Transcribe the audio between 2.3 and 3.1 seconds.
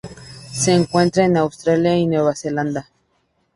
Zelanda.